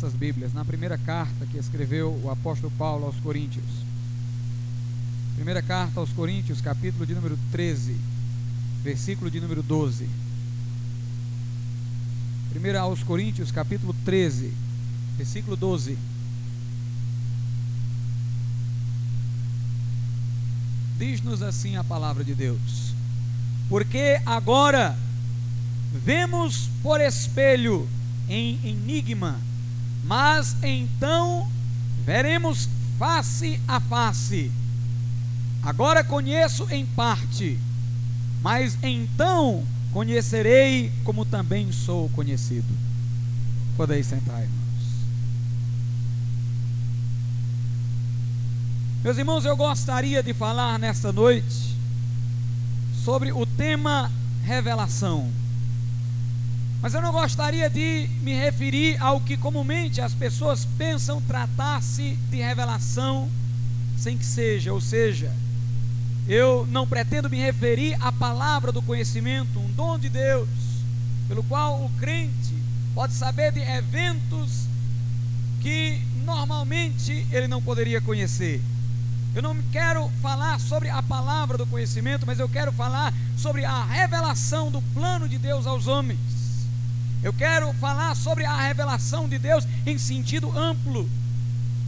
[0.00, 3.64] nossas Bíblias, na primeira carta que escreveu o apóstolo Paulo aos Coríntios.
[5.34, 7.96] Primeira carta aos Coríntios, capítulo de número 13,
[8.84, 10.08] versículo de número 12.
[12.50, 14.52] Primeira aos Coríntios, capítulo 13,
[15.16, 15.98] versículo 12.
[20.96, 22.94] Diz-nos assim a palavra de Deus:
[23.68, 24.96] Porque agora
[25.92, 27.88] vemos por espelho
[28.28, 29.40] em enigma,
[30.08, 31.46] mas então
[32.06, 32.66] veremos
[32.98, 34.50] face a face.
[35.62, 37.58] Agora conheço em parte,
[38.40, 42.74] mas então conhecerei como também sou conhecido.
[43.76, 44.58] Podeis sentar, irmãos.
[49.04, 51.76] Meus irmãos, eu gostaria de falar nesta noite
[53.04, 54.10] sobre o tema
[54.42, 55.30] revelação.
[56.80, 62.36] Mas eu não gostaria de me referir ao que comumente as pessoas pensam tratar-se de
[62.36, 63.28] revelação
[63.96, 65.32] sem que seja, ou seja,
[66.28, 70.48] eu não pretendo me referir à palavra do conhecimento, um dom de Deus,
[71.26, 72.54] pelo qual o crente
[72.94, 74.66] pode saber de eventos
[75.60, 78.62] que normalmente ele não poderia conhecer.
[79.34, 83.84] Eu não quero falar sobre a palavra do conhecimento, mas eu quero falar sobre a
[83.84, 86.37] revelação do plano de Deus aos homens.
[87.22, 91.08] Eu quero falar sobre a revelação de Deus em sentido amplo,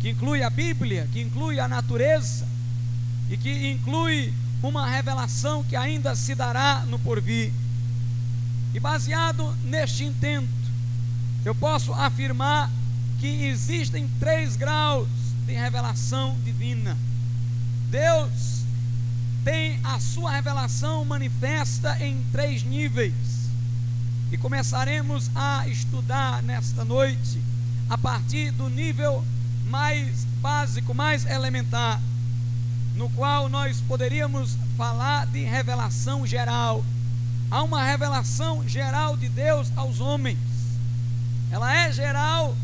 [0.00, 2.46] que inclui a Bíblia, que inclui a natureza
[3.28, 7.52] e que inclui uma revelação que ainda se dará no porvir.
[8.74, 10.48] E baseado neste intento,
[11.44, 12.70] eu posso afirmar
[13.20, 15.08] que existem três graus
[15.46, 16.96] de revelação divina.
[17.88, 18.64] Deus
[19.44, 23.39] tem a sua revelação manifesta em três níveis.
[24.32, 27.42] E começaremos a estudar nesta noite
[27.88, 29.24] a partir do nível
[29.66, 32.00] mais básico, mais elementar,
[32.94, 36.84] no qual nós poderíamos falar de revelação geral.
[37.50, 40.38] Há uma revelação geral de Deus aos homens.
[41.50, 42.56] Ela é geral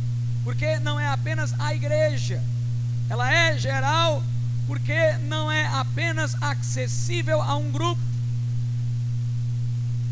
[0.44, 2.41] porque não é apenas a igreja.
[3.10, 4.22] Ela é geral
[4.69, 8.00] porque não é apenas acessível a um grupo.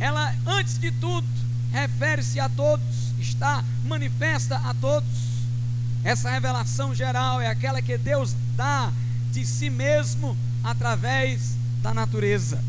[0.05, 1.27] Ela, antes de tudo,
[1.73, 5.09] refere-se a todos, está manifesta a todos.
[6.05, 8.93] Essa revelação geral é aquela que Deus dá
[9.33, 12.63] de si mesmo através da natureza.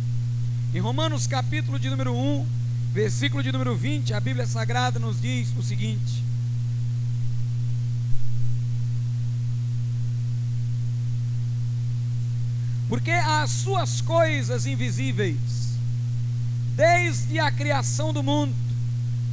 [0.73, 2.47] Em Romanos capítulo de número 1,
[2.94, 6.23] versículo de número 20, a Bíblia Sagrada nos diz o seguinte:
[12.88, 15.75] Porque as suas coisas invisíveis,
[16.75, 18.53] desde a criação do mundo,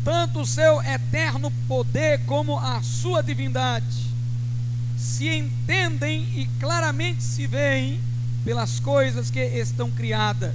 [0.05, 4.13] tanto o seu eterno poder como a sua divindade
[4.97, 8.01] se entendem e claramente se veem
[8.45, 10.55] pelas coisas que estão criadas,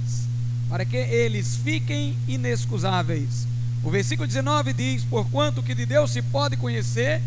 [0.68, 3.46] para que eles fiquem inexcusáveis.
[3.82, 7.22] O versículo 19 diz: Porquanto que de Deus se pode conhecer,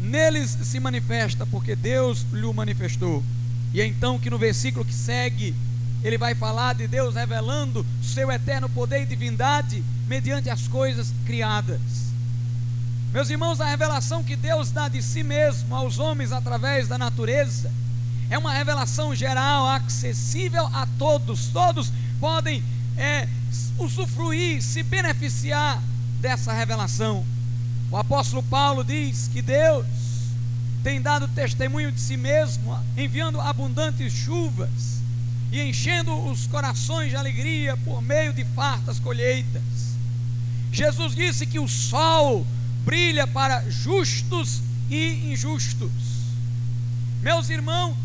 [0.00, 3.22] neles se manifesta, porque Deus lhe manifestou.
[3.72, 5.54] E é então que no versículo que segue,
[6.02, 11.80] ele vai falar de Deus revelando seu eterno poder e divindade mediante as coisas criadas.
[13.12, 17.70] Meus irmãos, a revelação que Deus dá de si mesmo aos homens através da natureza
[18.30, 21.48] é uma revelação geral, acessível a todos.
[21.48, 22.62] Todos podem
[22.96, 23.28] é,
[23.78, 25.82] usufruir, se beneficiar
[26.20, 27.26] dessa revelação.
[27.90, 29.84] O apóstolo Paulo diz que Deus
[30.82, 34.99] tem dado testemunho de si mesmo, enviando abundantes chuvas
[35.52, 39.62] e enchendo os corações de alegria por meio de fartas colheitas.
[40.72, 42.46] Jesus disse que o sol
[42.84, 45.90] brilha para justos e injustos.
[47.22, 47.96] Meus irmãos,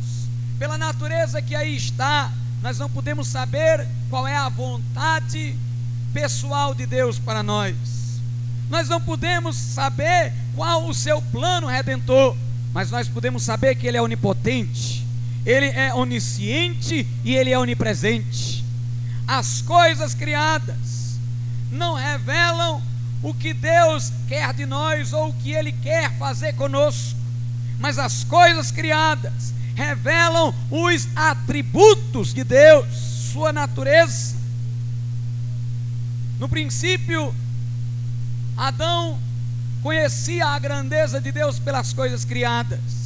[0.58, 5.56] pela natureza que aí está, nós não podemos saber qual é a vontade
[6.14, 7.76] pessoal de Deus para nós.
[8.70, 12.36] Nós não podemos saber qual o seu plano redentor,
[12.74, 15.05] mas nós podemos saber que Ele é onipotente,
[15.46, 18.66] ele é onisciente e ele é onipresente.
[19.28, 21.20] As coisas criadas
[21.72, 22.82] não revelam
[23.22, 27.18] o que Deus quer de nós ou o que ele quer fazer conosco,
[27.80, 32.88] mas as coisas criadas revelam os atributos de Deus,
[33.32, 34.36] sua natureza.
[36.40, 37.34] No princípio,
[38.58, 39.20] Adão
[39.82, 43.05] conhecia a grandeza de Deus pelas coisas criadas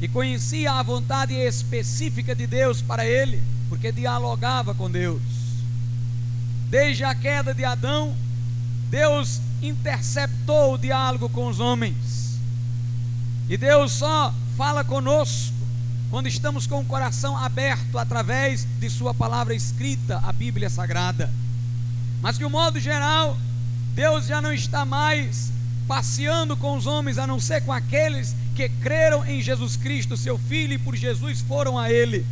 [0.00, 5.22] e conhecia a vontade específica de Deus para ele, porque dialogava com Deus.
[6.68, 8.14] Desde a queda de Adão,
[8.90, 12.38] Deus interceptou o diálogo com os homens.
[13.48, 15.54] E Deus só fala conosco
[16.10, 21.30] quando estamos com o coração aberto através de Sua palavra escrita, a Bíblia Sagrada.
[22.20, 23.36] Mas de um modo geral,
[23.94, 25.50] Deus já não está mais
[25.86, 30.38] passeando com os homens, a não ser com aqueles que creram em Jesus Cristo, seu
[30.38, 32.26] Filho, e por Jesus foram a Ele.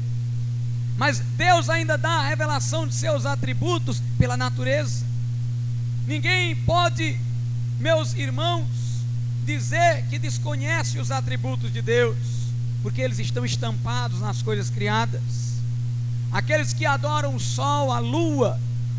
[0.97, 5.05] Mas Deus ainda dá a revelação de seus atributos pela natureza.
[6.06, 7.19] Ninguém pode,
[7.79, 8.67] meus irmãos,
[9.45, 12.17] dizer que desconhece os atributos de Deus,
[12.83, 15.23] porque eles estão estampados nas coisas criadas.
[16.33, 18.59] Aqueles que adoram o sol, a lua,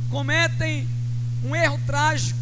[0.09, 0.87] cometem
[1.43, 2.39] um erro trágico,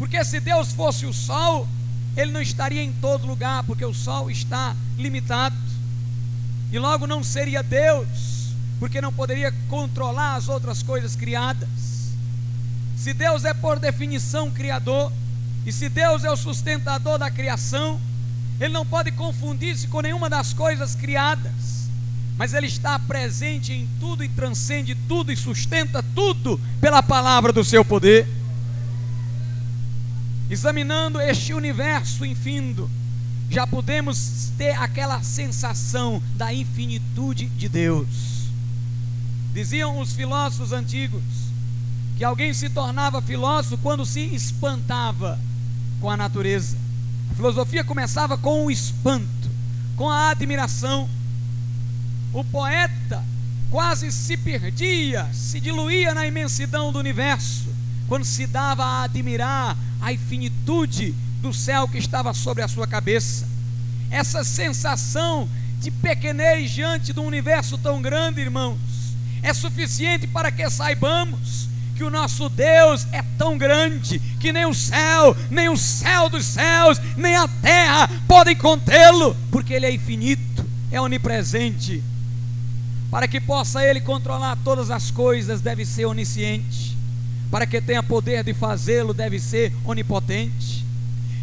[0.00, 1.68] porque se Deus fosse o sol,
[2.16, 5.54] ele não estaria em todo lugar, porque o sol está limitado,
[6.72, 8.48] e logo não seria Deus,
[8.78, 11.68] porque não poderia controlar as outras coisas criadas.
[12.96, 15.12] Se Deus é por definição criador,
[15.66, 18.00] e se Deus é o sustentador da criação,
[18.58, 21.90] Ele não pode confundir-se com nenhuma das coisas criadas,
[22.38, 27.62] mas Ele está presente em tudo e transcende tudo e sustenta tudo pela palavra do
[27.62, 28.39] seu poder.
[30.50, 32.90] Examinando este universo infindo,
[33.48, 38.08] já podemos ter aquela sensação da infinitude de Deus.
[39.54, 41.22] Diziam os filósofos antigos
[42.18, 45.38] que alguém se tornava filósofo quando se espantava
[46.00, 46.76] com a natureza.
[47.30, 49.48] A filosofia começava com o espanto,
[49.96, 51.08] com a admiração.
[52.32, 53.24] O poeta
[53.70, 57.69] quase se perdia, se diluía na imensidão do universo,
[58.10, 63.46] quando se dava a admirar a infinitude do céu que estava sobre a sua cabeça.
[64.10, 65.48] Essa sensação
[65.78, 68.80] de pequenez diante de um universo tão grande, irmãos,
[69.44, 74.74] é suficiente para que saibamos que o nosso Deus é tão grande que nem o
[74.74, 80.66] céu, nem o céu dos céus, nem a terra podem contê-lo, porque Ele é infinito,
[80.90, 82.02] é onipresente.
[83.08, 86.98] Para que possa Ele controlar todas as coisas, deve ser onisciente.
[87.50, 90.84] Para que tenha poder de fazê-lo, deve ser onipotente.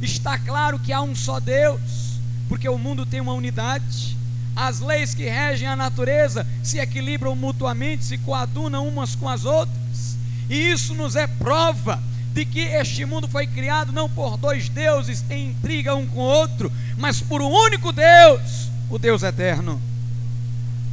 [0.02, 4.16] Está claro que há um só Deus, porque o mundo tem uma unidade.
[4.56, 10.18] As leis que regem a natureza se equilibram mutuamente, se coadunam umas com as outras.
[10.50, 12.02] E isso nos é prova
[12.34, 16.24] de que este mundo foi criado não por dois deuses em intriga um com o
[16.24, 19.82] outro, mas por um único Deus, o Deus eterno.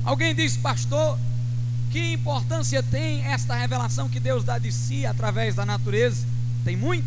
[0.05, 1.19] Alguém diz, pastor,
[1.95, 6.27] que importância tem esta revelação que Deus dá de si através da natureza?
[6.65, 7.07] Tem muita.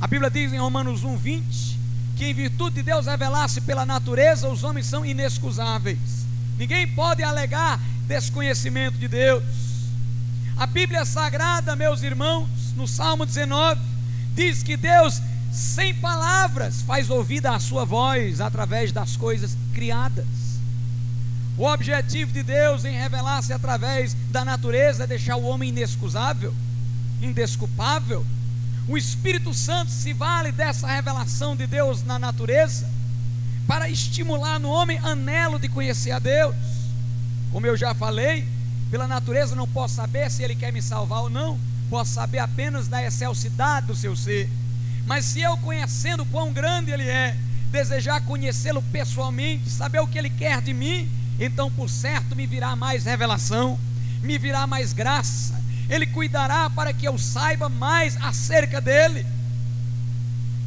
[0.00, 1.78] A Bíblia diz em Romanos 1:20
[2.16, 6.26] que em virtude de Deus revelar-se pela natureza, os homens são inexcusáveis.
[6.58, 7.78] Ninguém pode alegar
[8.08, 9.44] desconhecimento de Deus.
[10.56, 13.80] A Bíblia Sagrada, meus irmãos, no Salmo 19,
[14.34, 15.22] diz que Deus,
[15.52, 20.26] sem palavras, faz ouvida a sua voz através das coisas criadas.
[21.56, 26.54] O objetivo de Deus em revelar-se através da natureza é deixar o homem inexcusável,
[27.20, 28.24] indesculpável.
[28.88, 32.88] O Espírito Santo se vale dessa revelação de Deus na natureza
[33.66, 36.54] para estimular no homem anelo de conhecer a Deus.
[37.52, 38.48] Como eu já falei,
[38.90, 41.58] pela natureza não posso saber se ele quer me salvar ou não,
[41.88, 44.48] posso saber apenas da excelsidade do seu ser.
[45.06, 47.36] Mas se eu conhecendo quão grande ele é,
[47.70, 51.08] desejar conhecê-lo pessoalmente, saber o que ele quer de mim,
[51.44, 53.78] então por certo me virá mais revelação,
[54.22, 55.60] me virá mais graça.
[55.88, 59.26] Ele cuidará para que eu saiba mais acerca dele.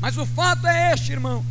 [0.01, 1.45] Mas o fato é este, irmãos,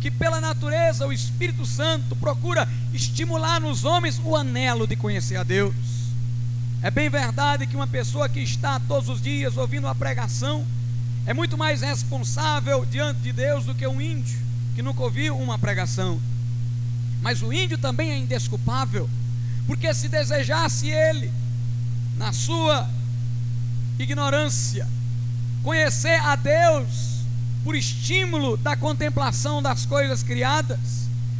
[0.00, 5.44] que pela natureza o Espírito Santo procura estimular nos homens o anelo de conhecer a
[5.44, 5.74] Deus.
[6.82, 10.66] É bem verdade que uma pessoa que está todos os dias ouvindo a pregação
[11.24, 14.38] é muito mais responsável diante de Deus do que um índio
[14.74, 16.20] que nunca ouviu uma pregação.
[17.26, 19.10] Mas o índio também é indesculpável,
[19.66, 21.28] porque se desejasse ele,
[22.16, 22.88] na sua
[23.98, 24.86] ignorância,
[25.60, 27.24] conhecer a Deus
[27.64, 30.78] por estímulo da contemplação das coisas criadas,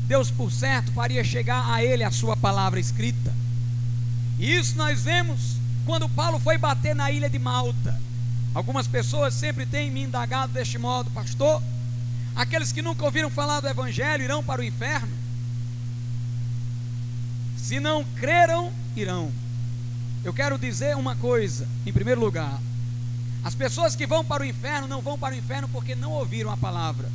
[0.09, 3.33] Deus por certo faria chegar a ele a sua palavra escrita.
[4.41, 7.97] E isso nós vemos quando Paulo foi bater na ilha de Malta.
[8.53, 11.63] Algumas pessoas sempre têm me indagado deste modo, pastor.
[12.35, 15.26] Aqueles que nunca ouviram falar do Evangelho irão para o inferno.
[17.67, 19.33] Se não creram, irão.
[20.23, 22.61] Eu quero dizer uma coisa, em primeiro lugar:
[23.43, 26.53] as pessoas que vão para o inferno não vão para o inferno porque não ouviram
[26.53, 27.11] a palavra,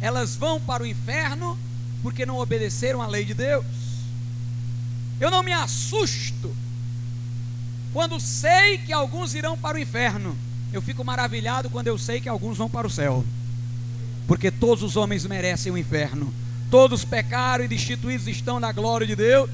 [0.00, 1.56] elas vão para o inferno
[2.02, 3.64] porque não obedeceram à lei de Deus.
[5.20, 6.52] Eu não me assusto
[7.92, 10.36] quando sei que alguns irão para o inferno.
[10.72, 13.24] Eu fico maravilhado quando eu sei que alguns vão para o céu.
[14.26, 16.34] porque todos os homens merecem o inferno.
[16.70, 19.50] Todos pecaram e destituídos estão da glória de Deus.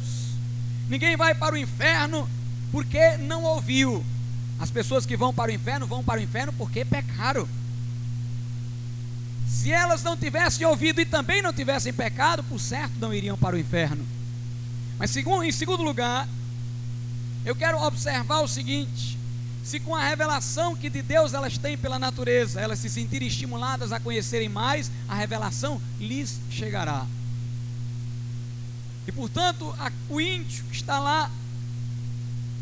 [0.88, 2.28] Ninguém vai para o inferno
[2.70, 4.04] porque não ouviu.
[4.58, 7.48] As pessoas que vão para o inferno vão para o inferno porque pecaram.
[9.48, 13.56] Se elas não tivessem ouvido e também não tivessem pecado, por certo não iriam para
[13.56, 14.06] o inferno.
[14.98, 16.28] Mas em segundo lugar,
[17.44, 19.18] eu quero observar o seguinte:
[19.66, 23.90] se com a revelação que de Deus elas têm pela natureza, elas se sentirem estimuladas
[23.90, 27.04] a conhecerem mais, a revelação lhes chegará.
[29.08, 31.28] E portanto, a, o índio que está lá,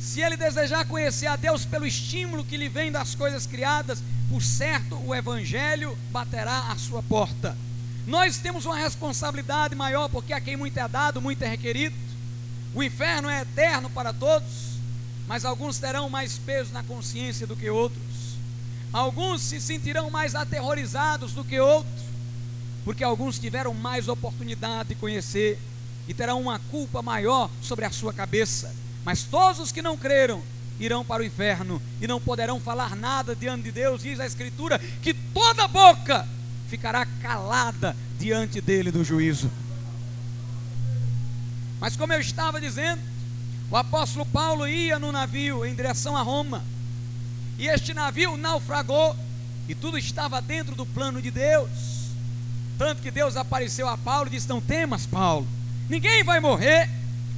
[0.01, 4.43] se ele desejar conhecer a Deus pelo estímulo que lhe vem das coisas criadas, por
[4.43, 7.55] certo o Evangelho baterá à sua porta.
[8.07, 11.95] Nós temos uma responsabilidade maior, porque a quem muito é dado, muito é requerido.
[12.75, 14.74] O inferno é eterno para todos
[15.27, 18.03] mas alguns terão mais peso na consciência do que outros.
[18.93, 22.05] Alguns se sentirão mais aterrorizados do que outros,
[22.85, 25.59] porque alguns tiveram mais oportunidade de conhecer
[26.07, 28.75] e terão uma culpa maior sobre a sua cabeça.
[29.05, 30.43] Mas todos os que não creram
[30.79, 34.03] irão para o inferno e não poderão falar nada diante de Deus.
[34.03, 36.27] Diz a Escritura que toda boca
[36.69, 39.51] ficará calada diante dele do juízo.
[41.81, 43.01] Mas como eu estava dizendo,
[43.71, 46.63] o apóstolo Paulo ia no navio em direção a Roma.
[47.59, 49.17] E este navio naufragou.
[49.69, 51.71] E tudo estava dentro do plano de Deus.
[52.77, 55.47] Tanto que Deus apareceu a Paulo e disse: Não temas, Paulo.
[55.89, 56.91] Ninguém vai morrer.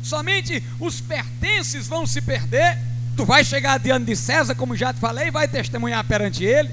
[0.03, 2.79] Somente os pertences vão se perder.
[3.17, 6.71] Tu vai chegar diante de César, como já te falei, e vai testemunhar perante ele.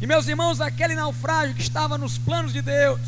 [0.00, 3.00] E meus irmãos, aquele naufrágio que estava nos planos de Deus,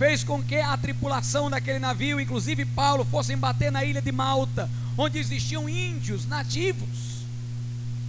[0.00, 4.66] fez com que a tripulação daquele navio, inclusive Paulo, fossem bater na ilha de Malta,
[4.96, 6.88] onde existiam índios nativos.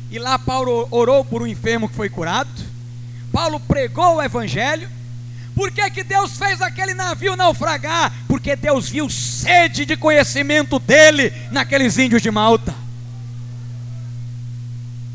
[0.09, 2.49] E lá Paulo orou por um enfermo que foi curado.
[3.29, 4.89] Paulo pregou o evangelho.
[5.53, 8.13] Por que, que Deus fez aquele navio naufragar?
[8.25, 12.73] Porque Deus viu sede de conhecimento dele naqueles índios de Malta.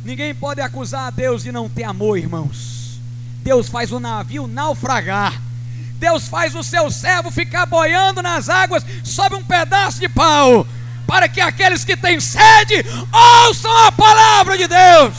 [0.05, 3.01] Ninguém pode acusar a Deus de não ter amor, irmãos.
[3.43, 5.46] Deus faz o navio naufragar
[5.99, 10.67] Deus faz o seu servo ficar boiando nas águas sob um pedaço de pau,
[11.07, 15.15] para que aqueles que têm sede ouçam a palavra de Deus.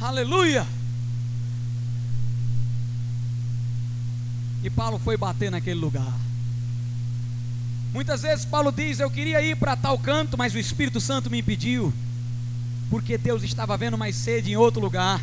[0.00, 0.66] Aleluia.
[4.62, 6.12] E Paulo foi bater naquele lugar.
[7.92, 11.38] Muitas vezes Paulo diz: Eu queria ir para tal canto, mas o Espírito Santo me
[11.38, 11.92] impediu
[12.90, 15.20] porque Deus estava vendo mais sede em outro lugar.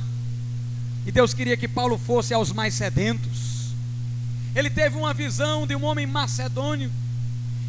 [1.06, 3.74] E Deus queria que Paulo fosse aos mais sedentos.
[4.56, 6.92] Ele teve uma visão de um homem macedônio.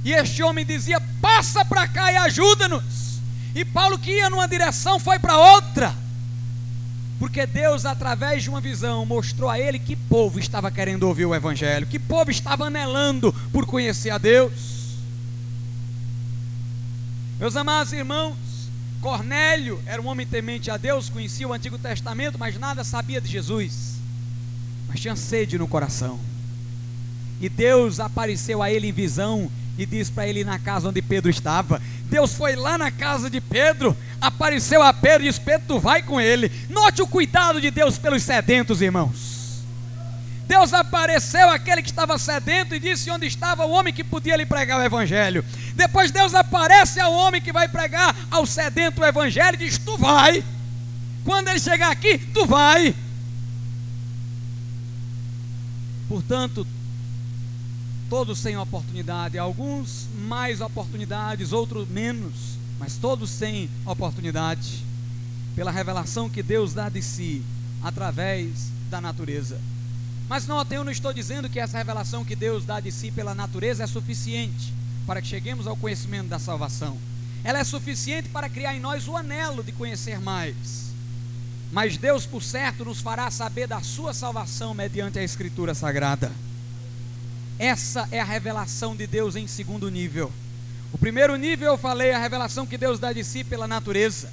[0.04, 3.20] E este homem dizia: Passa para cá e ajuda-nos.
[3.54, 5.94] E Paulo, que ia numa direção, foi para outra.
[7.18, 11.34] Porque Deus, através de uma visão, mostrou a ele que povo estava querendo ouvir o
[11.34, 14.52] Evangelho, que povo estava anelando por conhecer a Deus.
[17.38, 18.36] Meus amados irmãos,
[19.04, 23.28] Cornélio era um homem temente a Deus, conhecia o Antigo Testamento, mas nada sabia de
[23.28, 23.96] Jesus.
[24.88, 26.18] Mas tinha sede no coração.
[27.38, 31.30] E Deus apareceu a ele em visão e disse para ele na casa onde Pedro
[31.30, 31.82] estava.
[32.08, 36.02] Deus foi lá na casa de Pedro, apareceu a Pedro e disse: Pedro, tu vai
[36.02, 36.50] com ele.
[36.70, 39.33] Note o cuidado de Deus pelos sedentos, irmãos.
[40.46, 44.44] Deus apareceu àquele que estava sedento e disse onde estava o homem que podia lhe
[44.44, 45.44] pregar o evangelho.
[45.74, 49.96] Depois Deus aparece ao homem que vai pregar ao sedento o evangelho e diz: Tu
[49.96, 50.44] vai.
[51.24, 52.94] Quando ele chegar aqui, tu vai.
[56.08, 56.66] Portanto,
[58.10, 64.84] todos têm oportunidade, alguns mais oportunidades, outros menos, mas todos têm oportunidade
[65.56, 67.42] pela revelação que Deus dá de si
[67.82, 69.58] através da natureza.
[70.28, 73.34] Mas notem, eu não estou dizendo que essa revelação que Deus dá de si pela
[73.34, 74.72] natureza é suficiente
[75.06, 76.98] para que cheguemos ao conhecimento da salvação.
[77.42, 80.84] Ela é suficiente para criar em nós o anelo de conhecer mais.
[81.70, 86.32] Mas Deus, por certo, nos fará saber da sua salvação mediante a Escritura Sagrada.
[87.58, 90.32] Essa é a revelação de Deus em segundo nível.
[90.92, 94.32] O primeiro nível eu falei, a revelação que Deus dá de si pela natureza.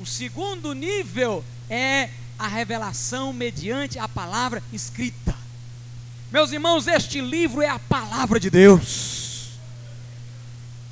[0.00, 5.34] O segundo nível é a revelação mediante a palavra escrita.
[6.30, 9.50] Meus irmãos, este livro é a palavra de Deus.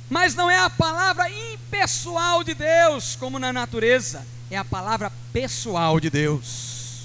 [0.09, 5.99] Mas não é a palavra impessoal de Deus, como na natureza, é a palavra pessoal
[5.99, 7.03] de Deus.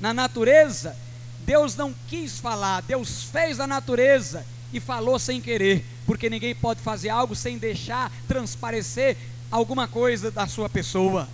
[0.00, 0.96] Na natureza,
[1.40, 6.80] Deus não quis falar, Deus fez a natureza e falou sem querer, porque ninguém pode
[6.80, 9.16] fazer algo sem deixar transparecer
[9.50, 11.28] alguma coisa da sua pessoa.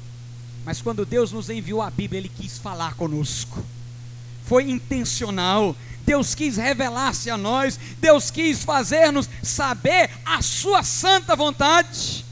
[0.64, 3.64] Mas quando Deus nos enviou a Bíblia, Ele quis falar conosco.
[4.46, 5.76] Foi intencional.
[6.04, 7.78] Deus quis revelar-se a nós.
[7.98, 12.24] Deus quis fazer-nos saber a Sua santa vontade.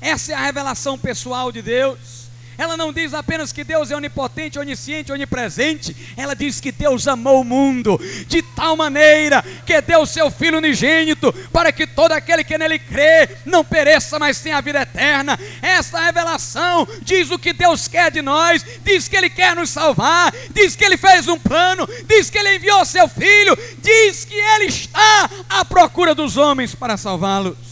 [0.00, 2.21] Essa é a revelação pessoal de Deus.
[2.62, 5.96] Ela não diz apenas que Deus é onipotente, onisciente, onipresente.
[6.16, 11.32] Ela diz que Deus amou o mundo de tal maneira que deu seu Filho unigênito
[11.52, 15.36] para que todo aquele que nele crê não pereça, mas tenha a vida eterna.
[15.60, 20.32] Esta revelação diz o que Deus quer de nós, diz que Ele quer nos salvar,
[20.52, 24.66] diz que Ele fez um plano, diz que Ele enviou seu Filho, diz que Ele
[24.66, 27.71] está à procura dos homens para salvá-los.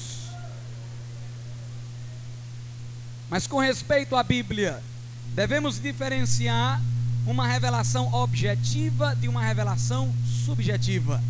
[3.30, 4.82] Mas com respeito à Bíblia,
[5.36, 6.82] devemos diferenciar
[7.24, 10.12] uma revelação objetiva de uma revelação
[10.44, 11.22] subjetiva.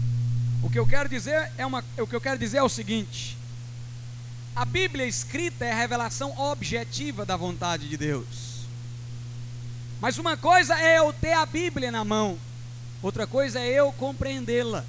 [0.63, 3.37] O que eu quero dizer é uma, o que eu quero dizer é o seguinte:
[4.57, 8.51] a Bíblia escrita é a revelação objetiva da vontade de Deus.
[10.01, 12.39] Mas uma coisa é eu ter a Bíblia na mão,
[13.03, 14.85] outra coisa é eu compreendê-la.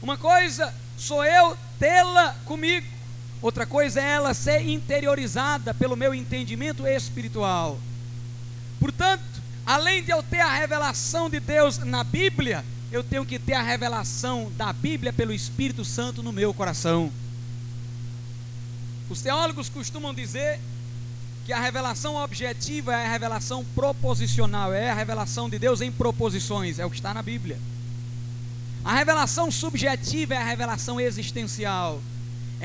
[0.00, 2.93] Uma coisa sou eu tê-la comigo.
[3.44, 7.78] Outra coisa é ela ser interiorizada pelo meu entendimento espiritual.
[8.80, 9.22] Portanto,
[9.66, 13.60] além de eu ter a revelação de Deus na Bíblia, eu tenho que ter a
[13.60, 17.12] revelação da Bíblia pelo Espírito Santo no meu coração.
[19.10, 20.58] Os teólogos costumam dizer
[21.44, 26.78] que a revelação objetiva é a revelação proposicional, é a revelação de Deus em proposições,
[26.78, 27.58] é o que está na Bíblia.
[28.82, 32.00] A revelação subjetiva é a revelação existencial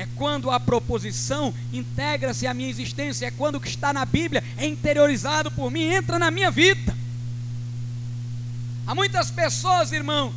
[0.00, 4.42] é quando a proposição integra-se à minha existência, é quando o que está na Bíblia
[4.56, 6.96] é interiorizado por mim, entra na minha vida.
[8.86, 10.32] Há muitas pessoas, irmãos,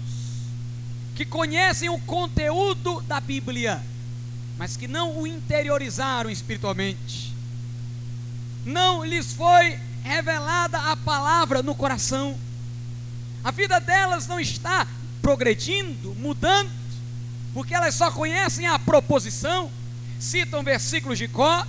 [1.15, 3.81] que conhecem o conteúdo da Bíblia,
[4.57, 7.33] mas que não o interiorizaram espiritualmente.
[8.65, 12.37] Não lhes foi revelada a palavra no coração.
[13.41, 14.85] A vida delas não está
[15.21, 16.69] progredindo, mudando,
[17.53, 19.71] porque elas só conhecem a proposição,
[20.19, 21.65] citam versículos de có,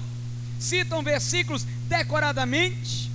[0.59, 3.11] citam versículos decoradamente,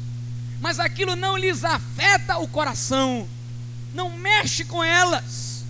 [0.62, 3.28] mas aquilo não lhes afeta o coração,
[3.94, 5.64] não mexe com elas,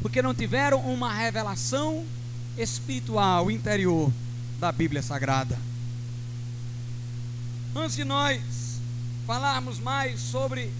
[0.00, 2.06] porque não tiveram uma revelação
[2.56, 4.12] espiritual interior
[4.58, 5.58] da Bíblia Sagrada.
[7.74, 8.40] Antes de nós
[9.26, 10.72] falarmos mais sobre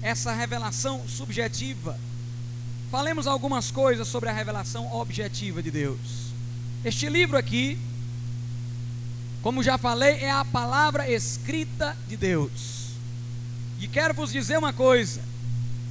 [0.00, 1.98] essa revelação subjetiva,
[2.90, 5.98] falemos algumas coisas sobre a revelação objetiva de Deus.
[6.84, 7.78] Este livro aqui,
[9.42, 12.84] como já falei, é a palavra escrita de Deus.
[13.80, 15.20] E quero vos dizer uma coisa: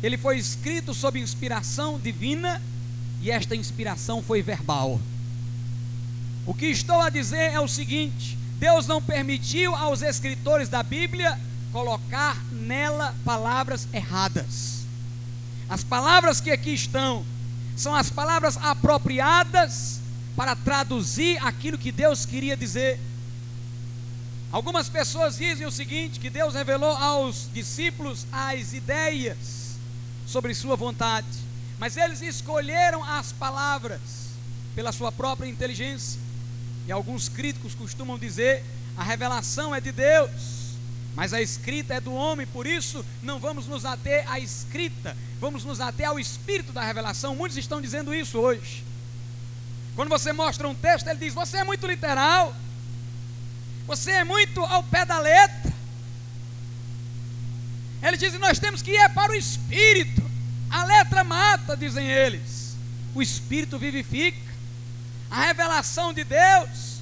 [0.01, 2.61] ele foi escrito sob inspiração divina
[3.21, 4.99] e esta inspiração foi verbal.
[6.45, 11.39] O que estou a dizer é o seguinte: Deus não permitiu aos escritores da Bíblia
[11.71, 14.82] colocar nela palavras erradas.
[15.73, 17.25] As palavras que aqui estão
[17.75, 19.99] são as palavras apropriadas
[20.35, 22.99] para traduzir aquilo que Deus queria dizer.
[24.51, 29.79] Algumas pessoas dizem o seguinte: que Deus revelou aos discípulos as ideias
[30.27, 31.25] sobre Sua vontade,
[31.79, 33.99] mas eles escolheram as palavras
[34.75, 36.21] pela sua própria inteligência.
[36.85, 38.63] E alguns críticos costumam dizer:
[38.95, 40.62] a revelação é de Deus,
[41.15, 45.63] mas a escrita é do homem, por isso não vamos nos ater à escrita, vamos
[45.63, 47.35] nos ater ao espírito da revelação.
[47.35, 48.83] Muitos estão dizendo isso hoje.
[49.95, 52.55] Quando você mostra um texto, ele diz: Você é muito literal,
[53.85, 55.71] você é muito ao pé da letra.
[58.01, 60.23] Ele diz: Nós temos que ir para o espírito.
[60.69, 62.75] A letra mata, dizem eles,
[63.13, 64.41] o espírito vivifica.
[65.29, 66.92] A revelação de Deus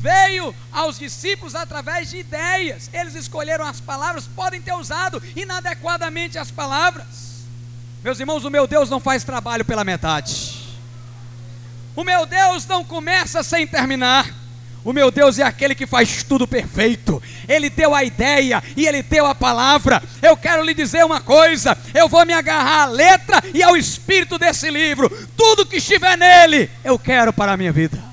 [0.00, 2.88] veio aos discípulos através de ideias.
[2.92, 7.44] Eles escolheram as palavras, podem ter usado inadequadamente as palavras.
[8.02, 10.58] Meus irmãos, o meu Deus não faz trabalho pela metade.
[11.94, 14.26] O meu Deus não começa sem terminar.
[14.82, 17.22] O meu Deus é aquele que faz tudo perfeito.
[17.46, 20.02] Ele deu a ideia e ele deu a palavra.
[20.22, 24.38] Eu quero lhe dizer uma coisa: eu vou me agarrar à letra e ao espírito
[24.38, 25.10] desse livro.
[25.36, 28.09] Tudo que estiver nele, eu quero para a minha vida.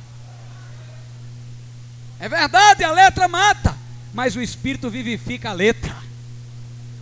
[2.20, 3.78] É verdade, a letra mata,
[4.14, 5.96] mas o Espírito vivifica a letra.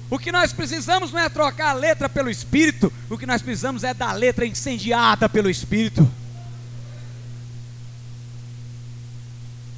[0.10, 3.84] O que nós precisamos não é trocar a letra pelo Espírito, o que nós precisamos
[3.84, 6.10] é da letra incendiada pelo Espírito.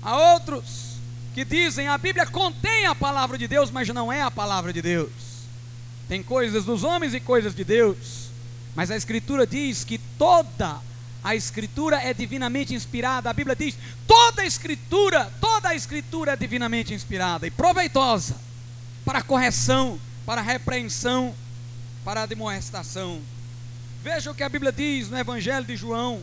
[0.02, 0.88] Há outros
[1.34, 4.82] que dizem a Bíblia contém a palavra de Deus, mas não é a palavra de
[4.82, 5.12] Deus.
[6.08, 8.30] Tem coisas dos homens e coisas de Deus,
[8.76, 10.78] mas a Escritura diz que toda
[11.28, 13.30] a escritura é divinamente inspirada.
[13.30, 18.38] A Bíblia diz: toda a escritura, toda a escritura é divinamente inspirada e proveitosa
[19.04, 21.36] para correção, para repreensão,
[22.06, 23.20] para demonstração.
[24.02, 26.22] Veja o que a Bíblia diz no Evangelho de João,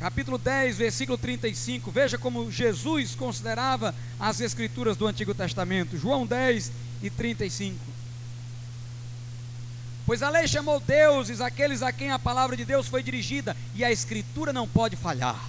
[0.00, 1.92] capítulo 10, versículo 35.
[1.92, 5.96] Veja como Jesus considerava as Escrituras do Antigo Testamento.
[5.96, 7.91] João 10 e 35.
[10.04, 13.84] Pois a lei chamou deuses aqueles a quem a palavra de Deus foi dirigida, e
[13.84, 15.40] a Escritura não pode falhar.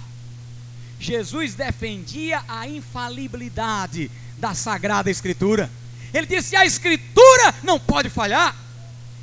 [0.98, 5.70] Jesus defendia a infalibilidade da Sagrada Escritura.
[6.12, 8.54] Ele disse: a Escritura não pode falhar.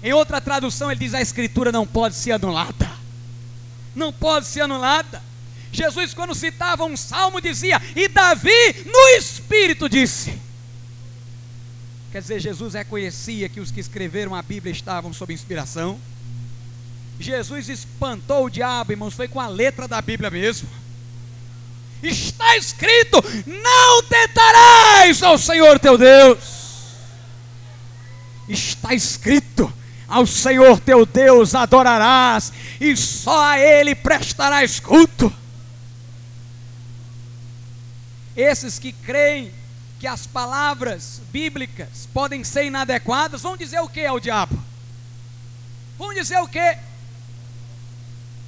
[0.04, 2.92] Em outra tradução, ele diz: a Escritura não pode ser anulada.
[3.96, 5.22] Não pode ser anulada.
[5.72, 10.51] Jesus, quando citava um salmo, dizia: E Davi, no Espírito, disse.
[12.12, 15.98] Quer dizer, Jesus reconhecia que os que escreveram a Bíblia estavam sob inspiração.
[17.18, 20.68] Jesus espantou o diabo, irmãos, foi com a letra da Bíblia mesmo.
[22.04, 26.40] Está escrito: Não tentarás ao Senhor teu Deus.
[28.50, 29.72] Está escrito:
[30.08, 35.32] Ao Senhor teu Deus adorarás, e só a Ele prestarás culto.
[38.36, 39.61] Esses que creem
[40.02, 44.60] que as palavras bíblicas podem ser inadequadas, vão dizer o que ao diabo?
[45.96, 46.78] Vão dizer o que?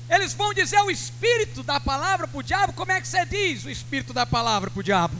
[0.09, 2.73] Eles vão dizer o espírito da palavra para o diabo.
[2.73, 5.15] Como é que você diz o espírito da palavra para o diabo?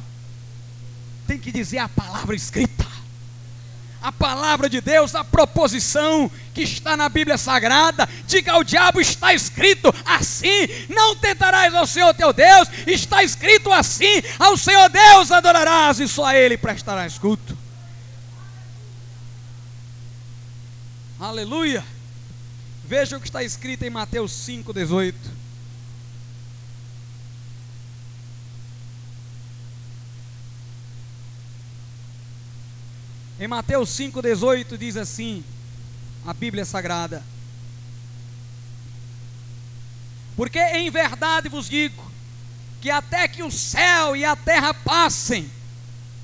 [1.28, 2.93] Tem que dizer a palavra escrita.
[4.04, 9.34] A palavra de Deus, a proposição que está na Bíblia Sagrada, diga ao diabo: está
[9.34, 16.02] escrito assim, não tentarás ao Senhor teu Deus, está escrito assim, ao Senhor Deus adorarás
[16.02, 17.58] e só a Ele prestarás culto.
[21.18, 21.86] Aleluia.
[22.84, 25.14] Veja o que está escrito em Mateus 5,18.
[33.44, 35.44] Em Mateus 5,18 diz assim:
[36.26, 37.22] a Bíblia Sagrada.
[40.38, 42.10] Porque em verdade vos digo,
[42.80, 45.52] que até que o céu e a terra passem,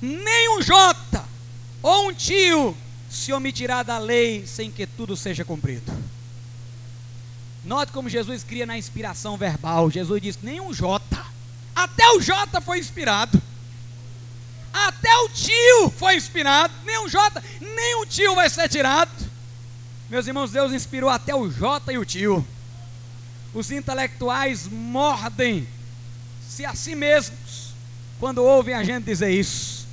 [0.00, 1.22] nem um jota
[1.82, 2.74] ou um tio
[3.10, 5.92] se omitirá da lei sem que tudo seja cumprido.
[7.62, 9.90] Note como Jesus cria na inspiração verbal.
[9.90, 11.04] Jesus diz: nenhum J.
[11.76, 13.49] Até o J foi inspirado.
[14.72, 16.72] Até o tio foi inspirado.
[16.84, 19.10] Nenhum J, nem o tio vai ser tirado.
[20.08, 22.46] Meus irmãos, Deus inspirou até o J e o tio.
[23.52, 27.74] Os intelectuais mordem-se a si mesmos
[28.18, 29.86] quando ouvem a gente dizer isso.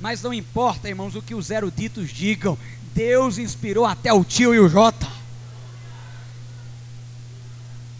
[0.00, 2.56] Mas não importa, irmãos, o que os eruditos digam.
[2.94, 5.06] Deus inspirou até o tio e o J.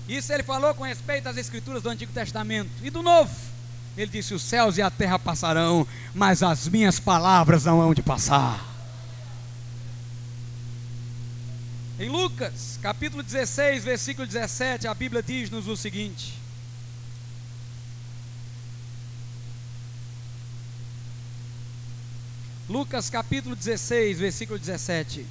[0.09, 3.31] Isso ele falou com respeito às escrituras do Antigo Testamento e do Novo.
[3.98, 5.84] Ele disse: Os céus e a terra passarão,
[6.14, 8.64] mas as minhas palavras não hão de passar.
[11.98, 16.32] Em Lucas, capítulo 16, versículo 17, a Bíblia diz-nos o seguinte:
[22.68, 25.26] Lucas, capítulo 16, versículo 17.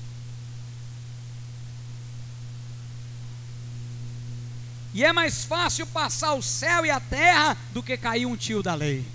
[4.98, 8.64] E é mais fácil passar o céu e a terra do que cair um tio
[8.64, 9.06] da lei.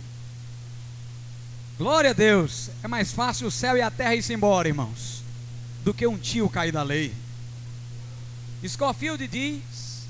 [1.77, 2.71] Glória a Deus.
[2.85, 5.25] É mais fácil o céu e a terra ir embora, irmãos,
[5.83, 7.13] do que um tio cair da lei.
[8.65, 10.07] Scofield diz,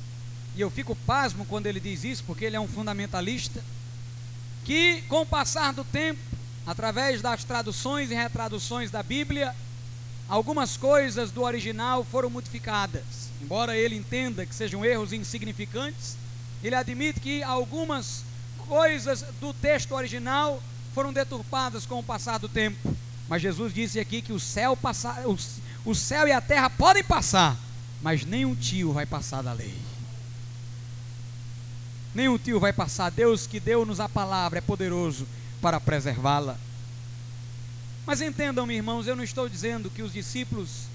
[0.55, 3.65] e eu fico pasmo quando ele diz isso, porque ele é um fundamentalista,
[4.67, 6.21] que com o passar do tempo,
[6.67, 9.57] através das traduções e retraduções da Bíblia,
[10.29, 13.31] algumas coisas do original foram modificadas.
[13.41, 16.17] Embora ele entenda que sejam erros insignificantes,
[16.63, 18.25] ele admite que algumas
[18.69, 20.63] coisas do texto original
[20.95, 22.97] foram deturpadas com o passar do tempo.
[23.29, 25.39] Mas Jesus disse aqui que o céu, passar, o,
[25.85, 27.57] o céu e a terra podem passar,
[28.01, 29.75] mas nenhum tio vai passar da lei.
[32.15, 33.11] Nenhum tio vai passar.
[33.11, 35.27] Deus que deu-nos a palavra é poderoso
[35.61, 36.59] para preservá-la.
[38.07, 40.87] Mas entendam-me, irmãos, eu não estou dizendo que os discípulos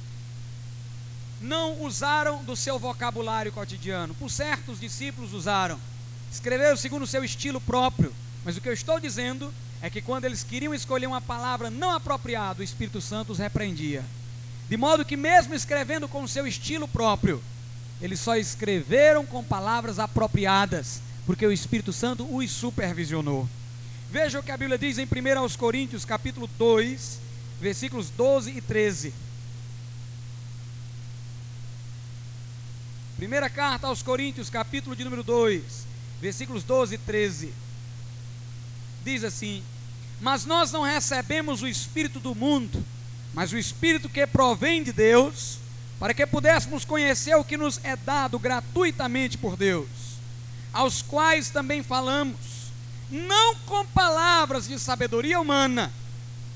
[1.39, 4.13] não usaram do seu vocabulário cotidiano.
[4.15, 5.79] Por certo, os discípulos usaram.
[6.31, 8.13] Escreveram segundo o seu estilo próprio.
[8.43, 11.91] Mas o que eu estou dizendo é que quando eles queriam escolher uma palavra não
[11.91, 14.03] apropriada, o Espírito Santo os repreendia.
[14.69, 17.41] De modo que, mesmo escrevendo com o seu estilo próprio,
[18.01, 23.47] eles só escreveram com palavras apropriadas, porque o Espírito Santo os supervisionou.
[24.09, 27.19] Veja o que a Bíblia diz em 1 Coríntios, capítulo 2,
[27.59, 29.13] versículos 12 e 13.
[33.17, 35.61] Primeira carta aos Coríntios, capítulo de número 2,
[36.21, 37.53] versículos 12 e 13.
[39.03, 39.61] Diz assim:
[40.21, 42.81] Mas nós não recebemos o Espírito do mundo,
[43.33, 45.57] mas o Espírito que provém de Deus,
[45.99, 49.89] para que pudéssemos conhecer o que nos é dado gratuitamente por Deus,
[50.71, 52.56] aos quais também falamos,
[53.09, 55.91] não com palavras de sabedoria humana,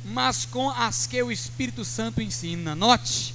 [0.04, 2.76] mas com as que o Espírito Santo ensina.
[2.76, 3.34] Note,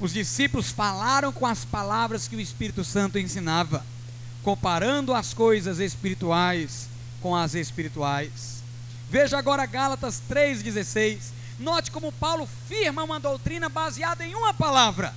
[0.00, 3.84] os discípulos falaram com as palavras que o Espírito Santo ensinava,
[4.42, 6.88] comparando as coisas espirituais
[7.20, 8.62] com as espirituais.
[9.10, 11.32] Veja agora Gálatas 3,16.
[11.58, 15.14] Note como Paulo firma uma doutrina baseada em uma palavra.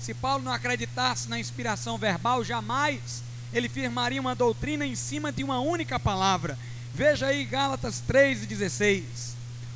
[0.00, 5.42] Se Paulo não acreditasse na inspiração verbal, jamais ele firmaria uma doutrina em cima de
[5.42, 6.58] uma única palavra.
[6.94, 9.02] Veja aí Gálatas 3,16.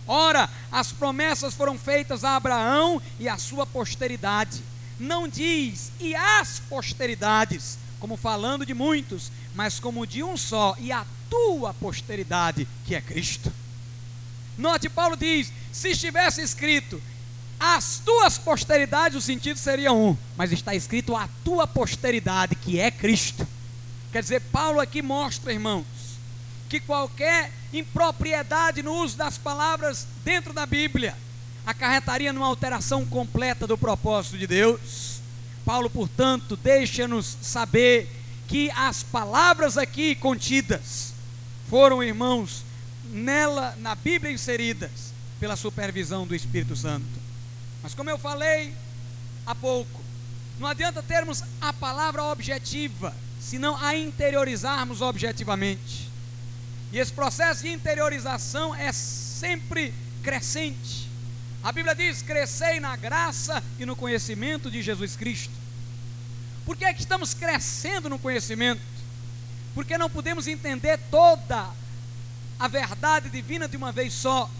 [0.06, 4.62] Ora, as promessas foram feitas a Abraão e à sua posteridade.
[4.98, 10.92] Não diz e as posteridades, como falando de muitos, mas como de um só, e
[10.92, 13.52] a tua posteridade, que é Cristo.
[14.56, 17.02] Note, Paulo diz: se estivesse escrito
[17.58, 22.90] as tuas posteridades, o sentido seria um, mas está escrito a tua posteridade, que é
[22.90, 23.46] Cristo.
[24.14, 25.84] Quer dizer, Paulo aqui mostra, irmãos,
[26.68, 31.16] que qualquer impropriedade no uso das palavras dentro da Bíblia
[31.66, 35.20] acarretaria numa alteração completa do propósito de Deus.
[35.64, 38.08] Paulo, portanto, deixa-nos saber
[38.46, 41.12] que as palavras aqui contidas
[41.68, 42.64] foram, irmãos,
[43.10, 47.04] nela, na Bíblia inseridas, pela supervisão do Espírito Santo.
[47.82, 48.76] Mas como eu falei
[49.44, 50.00] há pouco,
[50.60, 53.12] não adianta termos a palavra objetiva,
[53.44, 56.10] senão a interiorizarmos objetivamente.
[56.90, 61.10] E esse processo de interiorização é sempre crescente.
[61.62, 65.52] A Bíblia diz: crescei na graça e no conhecimento de Jesus Cristo.
[66.64, 68.80] Por que é que estamos crescendo no conhecimento?
[69.74, 71.68] Porque não podemos entender toda
[72.58, 74.50] a verdade divina de uma vez só.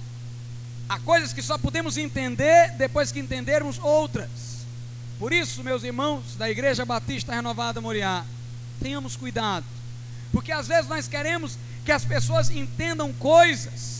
[0.86, 4.28] Há coisas que só podemos entender depois que entendermos outras.
[5.18, 8.24] Por isso, meus irmãos da Igreja Batista Renovada Moriá,
[8.80, 9.64] tenhamos cuidado.
[10.32, 13.94] Porque às vezes nós queremos que as pessoas entendam coisas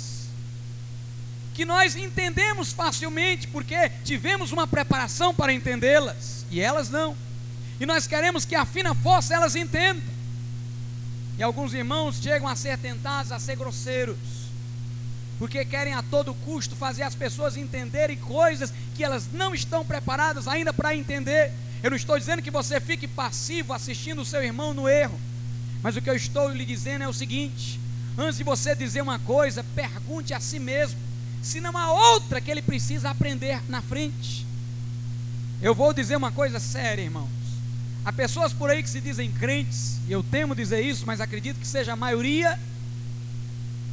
[1.55, 7.17] que nós entendemos facilmente, porque tivemos uma preparação para entendê-las, e elas não.
[7.79, 10.03] E nós queremos que a fina força elas entendam.
[11.39, 14.17] E alguns irmãos chegam a ser tentados a ser grosseiros,
[15.39, 20.49] porque querem a todo custo fazer as pessoas entenderem coisas que elas não estão preparadas
[20.49, 21.53] ainda para entender.
[21.85, 25.21] Eu não estou dizendo que você fique passivo assistindo o seu irmão no erro.
[25.83, 27.79] Mas o que eu estou lhe dizendo é o seguinte:
[28.17, 30.99] antes de você dizer uma coisa, pergunte a si mesmo
[31.43, 34.47] se não há outra que ele precisa aprender na frente.
[35.61, 37.29] Eu vou dizer uma coisa séria, irmãos.
[38.03, 41.61] Há pessoas por aí que se dizem crentes, e eu temo dizer isso, mas acredito
[41.61, 42.59] que seja a maioria,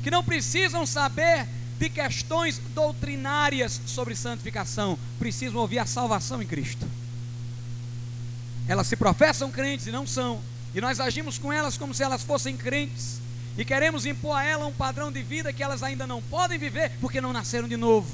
[0.01, 1.45] que não precisam saber
[1.77, 6.87] de questões doutrinárias sobre santificação, precisam ouvir a salvação em Cristo.
[8.71, 10.39] Elas se professam crentes e não são,
[10.73, 13.19] e nós agimos com elas como se elas fossem crentes.
[13.57, 16.89] E queremos impor a elas um padrão de vida que elas ainda não podem viver
[17.01, 18.09] porque não nasceram de novo.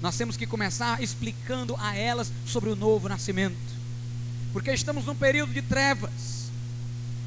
[0.00, 3.54] Nós temos que começar explicando a elas sobre o novo nascimento.
[4.50, 6.50] Porque estamos num período de trevas.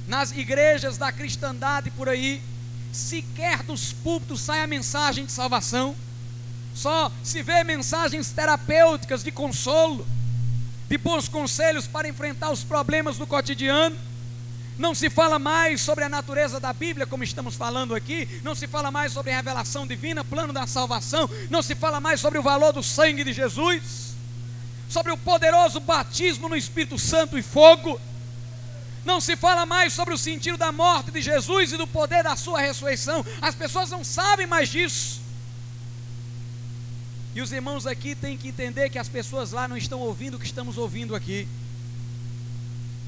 [0.07, 2.41] Nas igrejas da cristandade por aí,
[2.91, 5.95] sequer dos púlpitos sai a mensagem de salvação.
[6.73, 10.03] Só se vê mensagens terapêuticas de consolo
[10.89, 13.95] de bons conselhos para enfrentar os problemas do cotidiano.
[14.77, 18.27] Não se fala mais sobre a natureza da Bíblia, como estamos falando aqui.
[18.43, 21.29] Não se fala mais sobre a revelação divina, plano da salvação.
[21.49, 24.15] Não se fala mais sobre o valor do sangue de Jesus.
[24.87, 27.99] Sobre o poderoso batismo no Espírito Santo e fogo.
[29.03, 32.35] Não se fala mais sobre o sentido da morte de Jesus e do poder da
[32.35, 33.25] sua ressurreição.
[33.41, 35.26] As pessoas não sabem mais disso.
[37.37, 40.39] E os irmãos aqui têm que entender que as pessoas lá não estão ouvindo o
[40.39, 41.47] que estamos ouvindo aqui.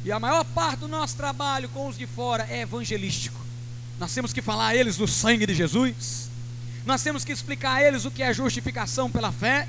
[0.05, 3.43] E a maior parte do nosso trabalho com os de fora é evangelístico.
[3.99, 6.29] Nós temos que falar a eles do sangue de Jesus.
[6.85, 9.67] Nós temos que explicar a eles o que é justificação pela fé.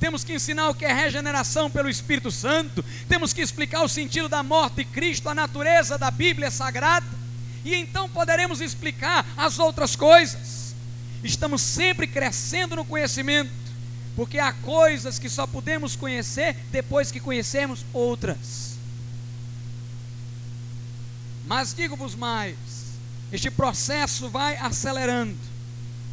[0.00, 2.84] Temos que ensinar o que é regeneração pelo Espírito Santo.
[3.08, 7.06] Temos que explicar o sentido da morte de Cristo, a natureza da Bíblia Sagrada.
[7.64, 10.74] E então poderemos explicar as outras coisas.
[11.22, 13.60] Estamos sempre crescendo no conhecimento
[14.16, 18.74] porque há coisas que só podemos conhecer depois que conhecemos outras.
[21.46, 22.56] Mas digo-vos mais:
[23.32, 25.38] este processo vai acelerando,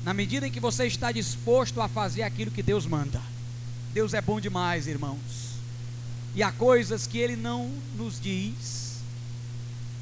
[0.04, 3.22] na medida em que você está disposto a fazer aquilo que Deus manda.
[3.94, 5.58] Deus é bom demais, irmãos.
[6.36, 8.98] E há coisas que Ele não nos diz,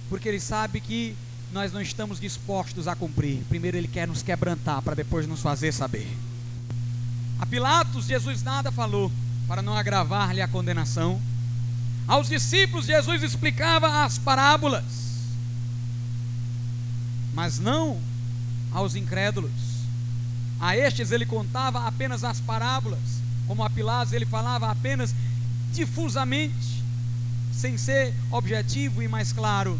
[0.09, 1.15] porque Ele sabe que
[1.53, 3.41] nós não estamos dispostos a cumprir.
[3.47, 6.07] Primeiro Ele quer nos quebrantar, para depois nos fazer saber.
[7.39, 9.11] A Pilatos, Jesus nada falou
[9.47, 11.21] para não agravar-lhe a condenação.
[12.07, 14.83] Aos discípulos, Jesus explicava as parábolas,
[17.33, 17.99] mas não
[18.71, 19.51] aos incrédulos.
[20.59, 25.13] A estes ele contava apenas as parábolas, como a Pilatos ele falava apenas
[25.73, 26.83] difusamente,
[27.51, 29.79] sem ser objetivo e mais claro.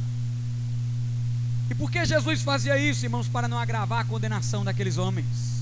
[1.70, 3.28] E por que Jesus fazia isso, irmãos?
[3.28, 5.55] Para não agravar a condenação daqueles homens.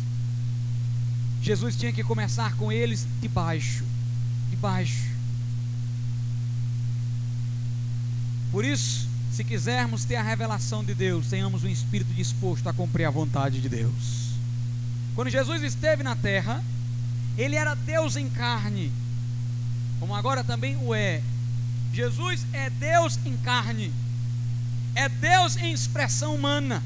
[1.43, 3.83] Jesus tinha que começar com eles de baixo,
[4.49, 5.11] de baixo.
[8.51, 13.05] Por isso, se quisermos ter a revelação de Deus, tenhamos um espírito disposto a cumprir
[13.05, 14.31] a vontade de Deus.
[15.13, 16.63] Quando Jesus esteve na terra,
[17.37, 18.91] ele era Deus em carne,
[19.99, 21.21] como agora também o é.
[21.93, 23.91] Jesus é Deus em carne
[24.95, 26.83] é Deus em expressão humana.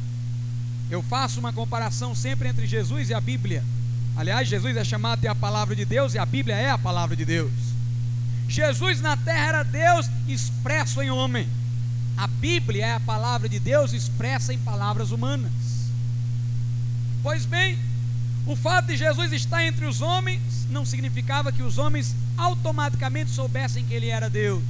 [0.89, 3.63] Eu faço uma comparação sempre entre Jesus e a Bíblia.
[4.17, 7.15] Aliás, Jesus é chamado de a palavra de Deus e a Bíblia é a palavra
[7.15, 7.51] de Deus.
[8.49, 11.47] Jesus na terra era Deus expresso em homem.
[12.17, 15.51] A Bíblia é a palavra de Deus expressa em palavras humanas.
[17.21, 17.77] Pois bem,
[18.47, 23.85] o fato de Jesus estar entre os homens não significava que os homens automaticamente soubessem
[23.85, 24.63] que ele era Deus.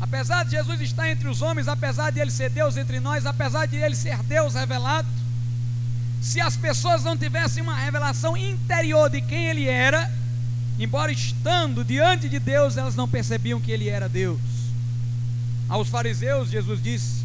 [0.00, 3.66] Apesar de Jesus estar entre os homens, apesar de ele ser Deus entre nós, apesar
[3.66, 5.06] de ele ser Deus revelado,
[6.22, 10.08] se as pessoas não tivessem uma revelação interior de quem ele era,
[10.78, 14.38] embora estando diante de Deus, elas não percebiam que ele era Deus.
[15.68, 17.24] Aos fariseus, Jesus disse: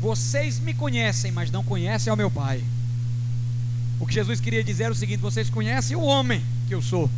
[0.00, 2.64] Vocês me conhecem, mas não conhecem ao meu Pai.
[4.00, 7.10] O que Jesus queria dizer é o seguinte: Vocês conhecem o homem que eu sou,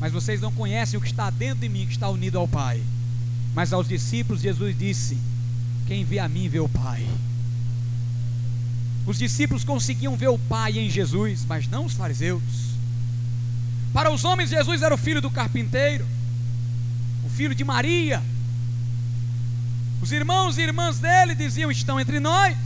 [0.00, 2.82] mas vocês não conhecem o que está dentro de mim, que está unido ao Pai.
[3.54, 5.16] Mas aos discípulos Jesus disse:
[5.86, 7.06] Quem vê a mim vê o Pai.
[9.10, 12.40] Os discípulos conseguiam ver o Pai em Jesus, mas não os fariseus.
[13.92, 16.06] Para os homens, Jesus era o filho do carpinteiro,
[17.26, 18.22] o filho de Maria.
[20.00, 22.56] Os irmãos e irmãs dele diziam: Estão entre nós.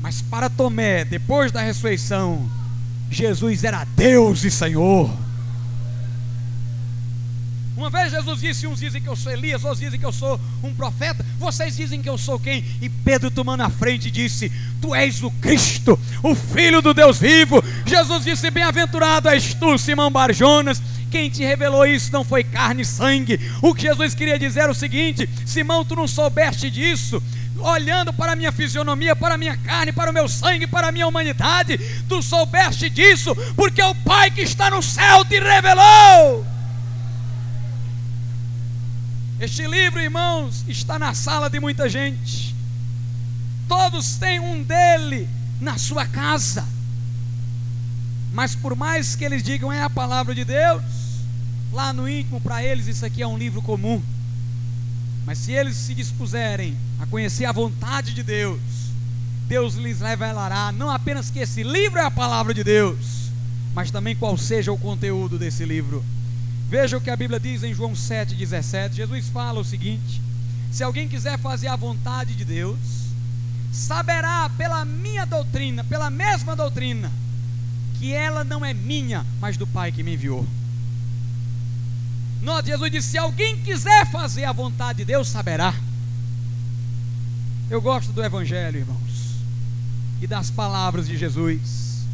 [0.00, 2.48] Mas para Tomé, depois da ressurreição,
[3.10, 5.10] Jesus era Deus e Senhor.
[7.82, 10.40] Uma vez Jesus disse: uns dizem que eu sou Elias, outros dizem que eu sou
[10.62, 12.64] um profeta, vocês dizem que eu sou quem?
[12.80, 17.60] E Pedro, tomando a frente, disse: Tu és o Cristo, o Filho do Deus vivo.
[17.84, 20.80] Jesus disse: Bem-aventurado és tu, Simão Barjonas.
[21.10, 23.40] Quem te revelou isso não foi carne e sangue.
[23.60, 27.20] O que Jesus queria dizer é o seguinte: Simão, tu não soubeste disso
[27.58, 30.92] olhando para a minha fisionomia, para a minha carne, para o meu sangue, para a
[30.92, 36.51] minha humanidade, tu soubeste disso, porque o Pai que está no céu te revelou.
[39.42, 42.54] Este livro, irmãos, está na sala de muita gente.
[43.66, 45.28] Todos têm um dele
[45.60, 46.64] na sua casa.
[48.32, 50.84] Mas por mais que eles digam é a palavra de Deus,
[51.72, 54.00] lá no íntimo para eles isso aqui é um livro comum.
[55.26, 58.60] Mas se eles se dispuserem a conhecer a vontade de Deus,
[59.48, 63.32] Deus lhes revelará não apenas que esse livro é a palavra de Deus,
[63.74, 66.04] mas também qual seja o conteúdo desse livro.
[66.72, 68.94] Veja o que a Bíblia diz em João 7,17.
[68.94, 70.22] Jesus fala o seguinte:
[70.70, 72.78] Se alguém quiser fazer a vontade de Deus,
[73.70, 77.12] saberá pela minha doutrina, pela mesma doutrina,
[77.98, 80.46] que ela não é minha, mas do Pai que me enviou.
[82.40, 85.74] Note, Jesus disse: se alguém quiser fazer a vontade de Deus, saberá.
[87.68, 89.42] Eu gosto do Evangelho, irmãos,
[90.22, 92.06] e das palavras de Jesus,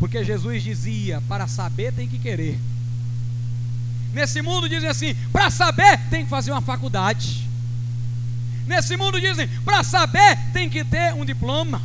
[0.00, 2.58] porque Jesus dizia: para saber tem que querer.
[4.12, 7.48] Nesse mundo dizem assim: para saber tem que fazer uma faculdade.
[8.66, 11.80] Nesse mundo dizem: para saber tem que ter um diploma.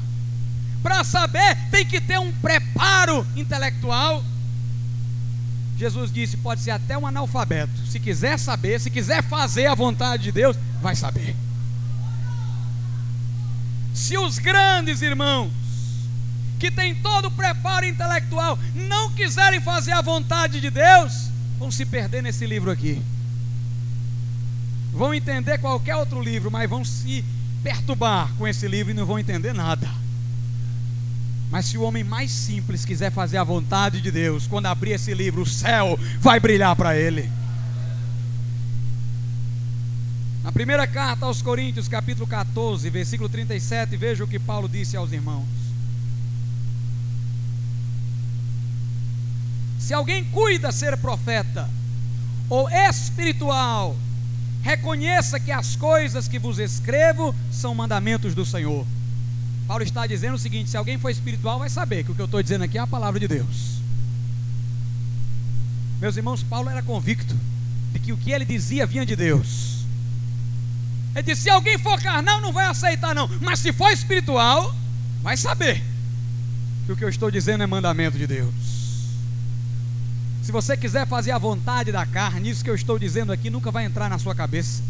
[0.84, 4.24] Para saber tem que ter um preparo intelectual.
[5.78, 7.86] Jesus disse: pode ser até um analfabeto.
[7.88, 11.36] Se quiser saber, se quiser fazer a vontade de Deus, vai saber.
[13.94, 15.52] Se os grandes irmãos,
[16.60, 21.86] que têm todo o preparo intelectual, não quiserem fazer a vontade de Deus, vão se
[21.86, 23.02] perder nesse livro aqui.
[24.94, 27.24] Vão entender qualquer outro livro, mas vão se
[27.64, 29.88] perturbar com esse livro e não vão entender nada.
[31.50, 35.14] Mas se o homem mais simples quiser fazer a vontade de Deus, quando abrir esse
[35.14, 37.30] livro, o céu vai brilhar para ele.
[40.44, 45.12] Na primeira carta aos Coríntios, capítulo 14, versículo 37, veja o que Paulo disse aos
[45.12, 45.67] irmãos.
[49.80, 51.70] Se alguém cuida ser profeta
[52.50, 53.96] ou espiritual,
[54.62, 58.86] reconheça que as coisas que vos escrevo são mandamentos do Senhor.
[59.68, 62.26] Paulo está dizendo o seguinte: se alguém for espiritual, vai saber que o que eu
[62.26, 63.78] estou dizendo aqui é a palavra de Deus.
[66.00, 67.36] Meus irmãos, Paulo era convicto
[67.94, 69.86] de que o que ele dizia vinha de Deus.
[71.14, 73.28] Ele disse: se alguém for carnal, não vai aceitar, não.
[73.42, 74.74] Mas se for espiritual,
[75.22, 75.84] vai saber
[76.86, 78.54] que o que eu estou dizendo é mandamento de Deus.
[80.48, 83.70] Se você quiser fazer a vontade da carne, isso que eu estou dizendo aqui nunca
[83.70, 84.82] vai entrar na sua cabeça.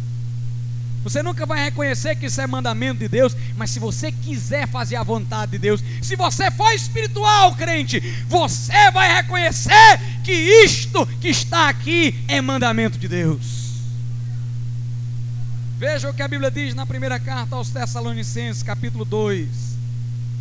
[1.03, 4.97] Você nunca vai reconhecer que isso é mandamento de Deus, mas se você quiser fazer
[4.97, 11.29] a vontade de Deus, se você for espiritual, crente, você vai reconhecer que isto que
[11.29, 13.81] está aqui é mandamento de Deus.
[15.79, 19.49] Veja o que a Bíblia diz na primeira carta aos Tessalonicenses, capítulo 2,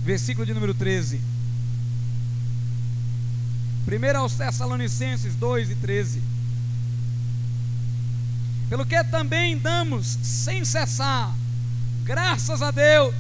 [0.05, 1.36] versículo de número 13.
[3.87, 6.21] Primeiro aos Tessalonicenses 2 e 13.
[8.69, 11.33] Pelo que também damos sem cessar,
[12.03, 13.15] graças a Deus,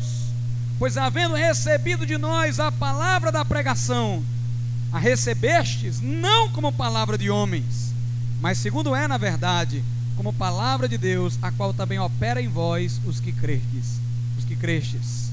[0.76, 4.24] pois havendo recebido de nós a palavra da pregação,
[4.92, 7.94] a recebestes não como palavra de homens,
[8.40, 9.84] mas segundo é na verdade,
[10.16, 14.00] como palavra de Deus, a qual também opera em vós os que crestes,
[14.36, 15.30] os que crestes.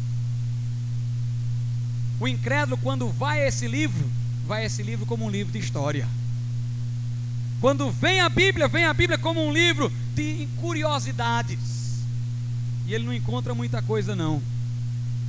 [2.20, 4.08] O incrédulo quando vai a esse livro,
[4.46, 6.08] vai esse livro como um livro de história.
[7.62, 12.02] Quando vem a Bíblia, vem a Bíblia como um livro de curiosidades.
[12.86, 14.42] E ele não encontra muita coisa, não.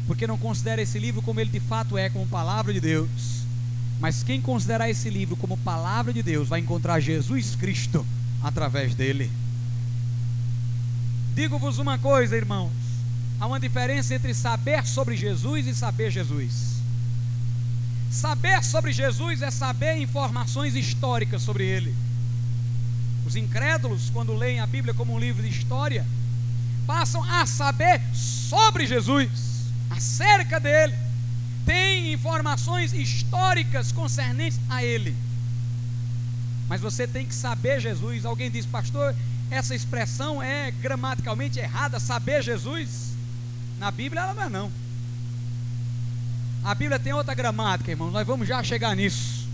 [0.07, 3.45] Porque não considera esse livro como ele de fato é, como palavra de Deus.
[4.01, 8.05] Mas quem considerar esse livro como palavra de Deus vai encontrar Jesus Cristo
[8.43, 9.31] através dele.
[11.35, 12.73] Digo-vos uma coisa, irmãos:
[13.41, 16.74] há uma diferença entre saber sobre Jesus e saber Jesus.
[18.15, 21.93] Saber sobre Jesus é saber informações históricas sobre ele.
[23.27, 26.07] Os incrédulos, quando leem a Bíblia como um livro de história,
[26.87, 29.29] passam a saber sobre Jesus,
[29.91, 30.95] acerca dele,
[31.67, 35.17] tem informações históricas concernentes a ele.
[36.69, 38.25] Mas você tem que saber Jesus.
[38.25, 39.13] Alguém diz, pastor,
[39.51, 43.11] essa expressão é gramaticalmente errada, saber Jesus?
[43.77, 44.84] Na Bíblia ela não é não.
[46.65, 48.11] A Bíblia tem outra gramática, irmão.
[48.11, 49.47] Nós vamos já chegar nisso.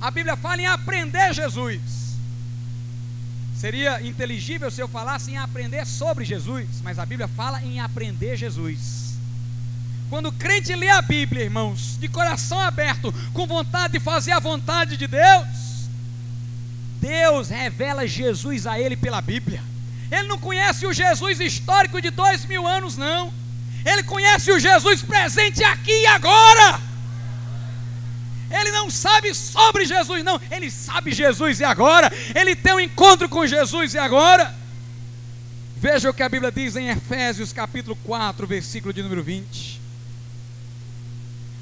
[0.00, 1.80] A Bíblia fala em aprender Jesus.
[3.56, 8.36] Seria inteligível se eu falasse em aprender sobre Jesus, mas a Bíblia fala em aprender
[8.36, 9.14] Jesus.
[10.08, 14.40] Quando o crente lê a Bíblia, irmãos, de coração aberto, com vontade de fazer a
[14.40, 15.88] vontade de Deus,
[17.00, 19.62] Deus revela Jesus a ele pela Bíblia.
[20.10, 23.32] Ele não conhece o Jesus histórico de dois mil anos, não.
[23.84, 26.80] Ele conhece o Jesus presente aqui e agora.
[28.50, 30.40] Ele não sabe sobre Jesus, não.
[30.50, 32.12] Ele sabe Jesus e agora.
[32.34, 34.54] Ele tem um encontro com Jesus e agora.
[35.76, 39.80] Veja o que a Bíblia diz em Efésios capítulo 4, versículo de número 20.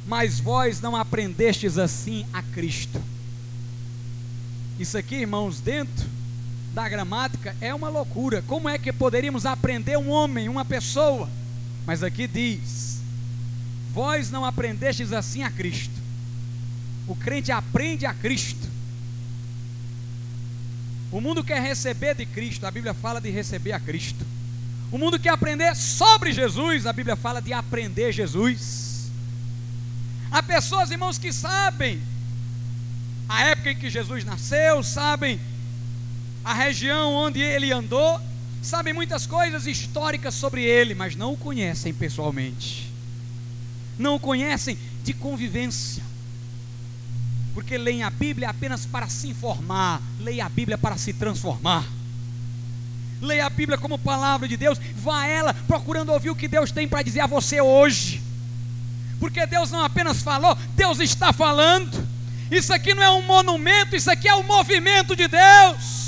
[0.06, 3.00] Mas vós não aprendestes assim a Cristo.
[4.78, 6.06] Isso aqui, irmãos, dentro
[6.72, 8.42] da gramática é uma loucura.
[8.46, 11.28] Como é que poderíamos aprender um homem, uma pessoa?
[11.88, 13.00] Mas aqui diz:
[13.94, 15.94] Vós não aprendestes assim a Cristo.
[17.06, 18.68] O crente aprende a Cristo.
[21.10, 24.22] O mundo quer receber de Cristo, a Bíblia fala de receber a Cristo.
[24.92, 29.10] O mundo quer aprender sobre Jesus, a Bíblia fala de aprender Jesus.
[30.30, 32.02] Há pessoas, irmãos, que sabem
[33.26, 35.40] a época em que Jesus nasceu, sabem
[36.44, 38.20] a região onde ele andou,
[38.62, 42.90] sabem muitas coisas históricas sobre ele, mas não o conhecem pessoalmente,
[43.98, 46.08] não o conhecem de convivência
[47.58, 51.84] porque leem a Bíblia apenas para se informar, leia a Bíblia para se transformar.
[53.20, 56.70] Leia a Bíblia como palavra de Deus, vá a ela procurando ouvir o que Deus
[56.70, 58.22] tem para dizer a você hoje.
[59.18, 62.06] Porque Deus não apenas falou, Deus está falando.
[62.48, 66.07] Isso aqui não é um monumento, isso aqui é um movimento de Deus.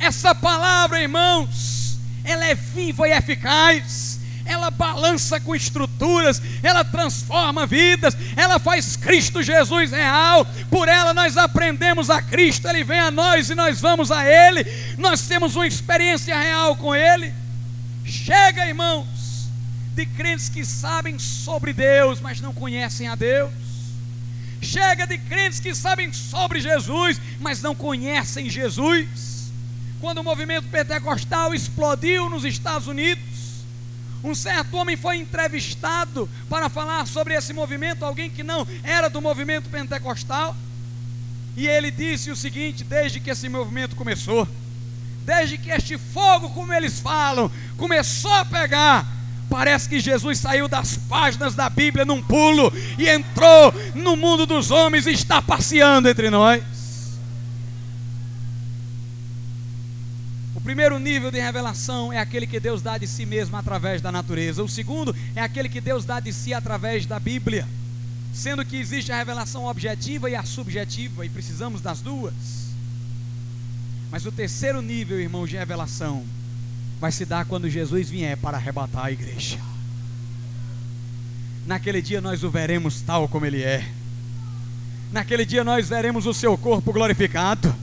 [0.00, 4.10] Essa palavra, irmãos, ela é viva e eficaz
[4.50, 10.44] ela balança com estruturas, ela transforma vidas, ela faz Cristo Jesus real.
[10.68, 14.66] Por ela nós aprendemos a Cristo, ele vem a nós e nós vamos a ele.
[14.98, 17.32] Nós temos uma experiência real com ele.
[18.04, 19.06] Chega, irmãos,
[19.94, 23.52] de crentes que sabem sobre Deus, mas não conhecem a Deus.
[24.60, 29.39] Chega de crentes que sabem sobre Jesus, mas não conhecem Jesus.
[30.00, 33.22] Quando o movimento pentecostal explodiu nos Estados Unidos,
[34.24, 39.20] um certo homem foi entrevistado para falar sobre esse movimento, alguém que não era do
[39.20, 40.56] movimento pentecostal.
[41.56, 44.48] E ele disse o seguinte: desde que esse movimento começou,
[45.24, 49.06] desde que este fogo, como eles falam, começou a pegar,
[49.50, 54.70] parece que Jesus saiu das páginas da Bíblia num pulo e entrou no mundo dos
[54.70, 56.79] homens e está passeando entre nós.
[60.70, 64.62] Primeiro nível de revelação é aquele que Deus dá de si mesmo através da natureza.
[64.62, 67.66] O segundo é aquele que Deus dá de si através da Bíblia.
[68.32, 72.32] Sendo que existe a revelação objetiva e a subjetiva, e precisamos das duas.
[74.12, 76.24] Mas o terceiro nível, irmãos, de revelação
[77.00, 79.58] vai se dar quando Jesus vier para arrebatar a igreja.
[81.66, 83.84] Naquele dia nós o veremos tal como ele é.
[85.10, 87.74] Naquele dia nós veremos o seu corpo glorificado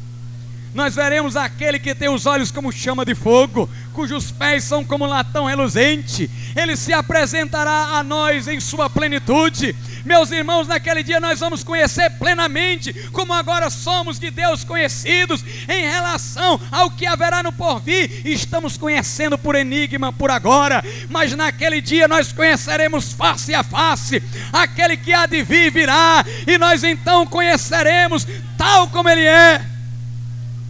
[0.74, 5.06] nós veremos aquele que tem os olhos como chama de fogo, cujos pés são como
[5.06, 9.76] latão reluzente, ele se apresentará a nós em sua plenitude.
[10.06, 15.82] Meus irmãos, naquele dia nós vamos conhecer plenamente como agora somos de Deus conhecidos em
[15.82, 18.26] relação ao que haverá no porvir.
[18.26, 24.96] Estamos conhecendo por enigma por agora, mas naquele dia nós conheceremos face a face aquele
[24.98, 29.77] que há de vir virá, e nós então conheceremos tal como ele é.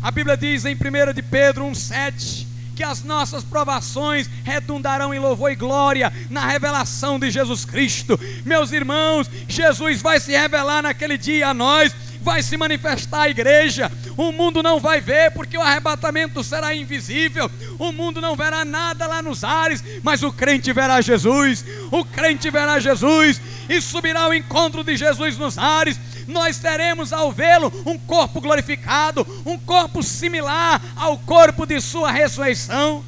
[0.08, 5.51] A Bíblia diz em 1 de Pedro 1,7 que as nossas provações redundarão em louvor
[5.51, 8.18] e glória na revelação de Jesus Cristo.
[8.45, 13.91] Meus irmãos, Jesus vai se revelar naquele dia a nós, vai se manifestar a igreja.
[14.15, 17.49] O mundo não vai ver, porque o arrebatamento será invisível.
[17.78, 21.65] O mundo não verá nada lá nos ares, mas o crente verá Jesus.
[21.91, 27.32] O crente verá Jesus e subirá ao encontro de Jesus nos ares nós teremos ao
[27.32, 33.03] vê-lo um corpo glorificado, um corpo similar ao corpo de sua ressurreição.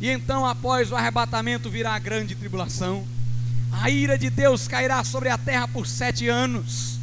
[0.00, 3.06] E então, após o arrebatamento, virá a grande tribulação.
[3.72, 6.97] A ira de Deus cairá sobre a terra por sete anos.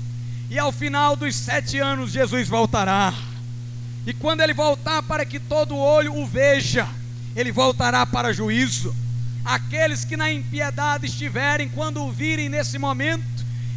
[0.56, 3.14] E ao final dos sete anos, Jesus voltará.
[4.08, 6.88] E quando ele voltar, para que todo olho o veja,
[7.36, 8.95] ele voltará para juízo.
[9.43, 13.26] Aqueles que na impiedade estiverem, quando o virem nesse momento,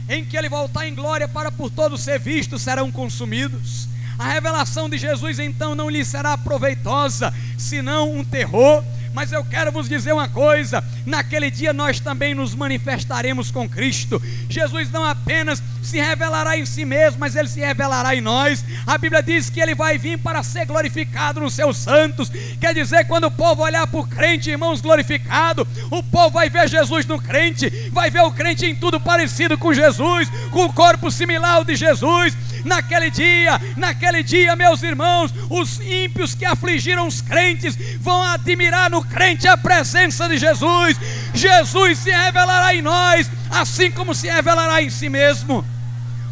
[0.09, 3.89] em que ele voltar em glória para por todos ser vistos, serão consumidos.
[4.16, 8.85] A revelação de Jesus então não lhe será proveitosa, senão um terror.
[9.19, 14.23] Mas eu quero vos dizer uma coisa: naquele dia nós também nos manifestaremos com Cristo.
[14.49, 18.64] Jesus não apenas se revelará em si mesmo, mas ele se revelará em nós.
[18.87, 22.31] A Bíblia diz que ele vai vir para ser glorificado nos seus santos.
[22.61, 26.69] Quer dizer, quando o povo olhar para o crente, irmãos, glorificado, o povo vai ver
[26.69, 31.11] Jesus no crente, vai ver o crente em tudo parecido com Jesus, com o corpo
[31.11, 37.21] similar ao de Jesus naquele dia, naquele dia, meus irmãos, os ímpios que afligiram os
[37.21, 40.96] crentes vão admirar no crente a presença de Jesus.
[41.34, 45.64] Jesus se revelará em nós, assim como se revelará em si mesmo.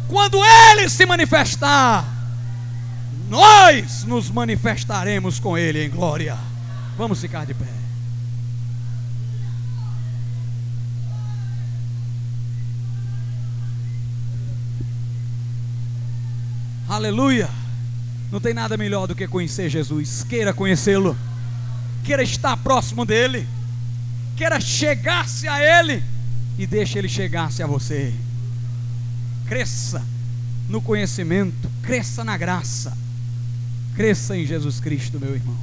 [0.07, 2.05] Quando ele se manifestar,
[3.29, 6.37] nós nos manifestaremos com ele em glória.
[6.97, 7.65] Vamos ficar de pé.
[16.87, 17.49] Aleluia.
[18.31, 20.23] Não tem nada melhor do que conhecer Jesus.
[20.23, 21.17] Queira conhecê-lo.
[22.07, 23.45] Queira estar próximo dele.
[24.37, 26.01] Queira chegar-se a ele.
[26.57, 28.13] E deixe ele chegar-se a você.
[29.45, 30.01] Cresça
[30.69, 31.69] no conhecimento.
[31.83, 32.97] Cresça na graça.
[33.93, 35.57] Cresça em Jesus Cristo, meu irmão.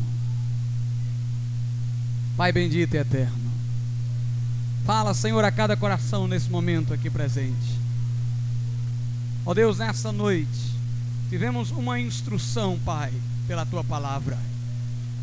[2.36, 3.50] Pai bendito e eterno.
[4.84, 7.80] Fala, Senhor, a cada coração nesse momento aqui presente.
[9.46, 10.74] Ó Deus, nessa noite
[11.34, 13.12] Tivemos uma instrução, Pai,
[13.48, 14.38] pela tua palavra,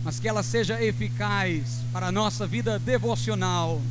[0.04, 3.82] mas que ela seja eficaz para a nossa vida devocional.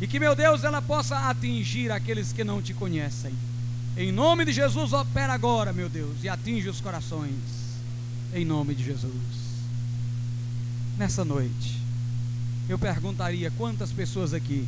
[0.00, 3.32] E que, meu Deus, ela possa atingir aqueles que não te conhecem.
[3.96, 7.34] Em nome de Jesus, opera agora, meu Deus, e atinge os corações.
[8.34, 9.12] Em nome de Jesus.
[10.98, 11.80] Nessa noite,
[12.68, 14.66] eu perguntaria quantas pessoas aqui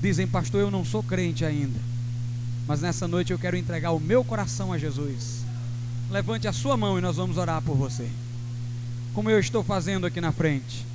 [0.00, 1.78] dizem, pastor, eu não sou crente ainda.
[2.66, 5.40] Mas nessa noite eu quero entregar o meu coração a Jesus.
[6.10, 8.08] Levante a sua mão e nós vamos orar por você.
[9.14, 10.86] Como eu estou fazendo aqui na frente.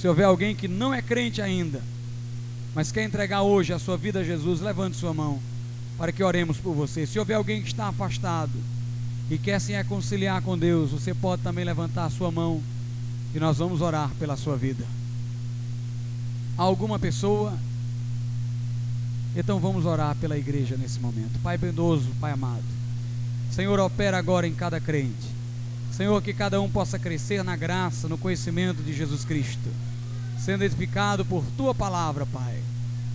[0.00, 1.82] Se houver alguém que não é crente ainda,
[2.74, 5.40] mas quer entregar hoje a sua vida a Jesus, levante sua mão
[5.96, 7.06] para que oremos por você.
[7.06, 8.52] Se houver alguém que está afastado
[9.28, 12.62] e quer se reconciliar com Deus, você pode também levantar a sua mão
[13.34, 14.84] e nós vamos orar pela sua vida.
[16.56, 17.58] Há alguma pessoa
[19.38, 21.38] então vamos orar pela igreja nesse momento.
[21.44, 22.64] Pai bendoso, Pai amado.
[23.52, 25.37] Senhor, opera agora em cada crente.
[25.92, 29.68] Senhor, que cada um possa crescer na graça, no conhecimento de Jesus Cristo,
[30.38, 32.62] sendo edificado por tua palavra, Pai.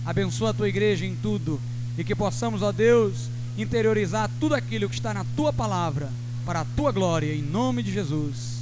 [0.04, 1.60] Abençoa a tua igreja em tudo
[1.96, 6.10] e que possamos, ó Deus, interiorizar tudo aquilo que está na tua palavra
[6.44, 8.58] para a tua glória, em nome de Jesus.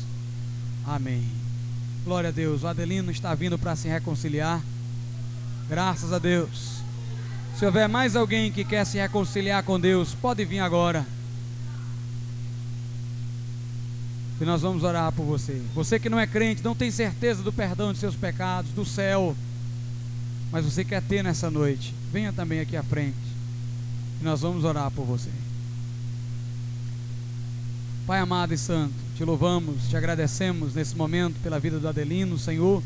[0.86, 1.24] Amém.
[2.04, 2.62] Glória a Deus.
[2.62, 4.60] O Adelino está vindo para se reconciliar.
[5.68, 6.82] Graças a Deus.
[7.58, 11.06] Se houver mais alguém que quer se reconciliar com Deus, pode vir agora.
[14.42, 15.62] E nós vamos orar por você.
[15.72, 19.36] Você que não é crente, não tem certeza do perdão de seus pecados, do céu,
[20.50, 23.14] mas você quer ter nessa noite, venha também aqui à frente.
[24.20, 25.30] E nós vamos orar por você.
[28.04, 32.82] Pai amado e santo, te louvamos, te agradecemos nesse momento pela vida do Adelino, Senhor,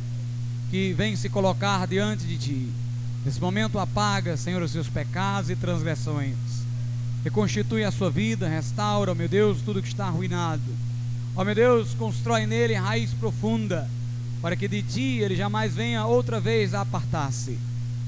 [0.70, 2.68] que vem se colocar diante de ti.
[3.24, 6.36] Nesse momento apaga, Senhor, os seus pecados e transgressões.
[7.24, 10.86] Reconstitui a sua vida, restaura, meu Deus, tudo que está arruinado.
[11.37, 13.87] Ó meu Deus, constrói nele raiz profunda,
[14.41, 17.59] para que de ti ele jamais venha outra vez a apartar-se.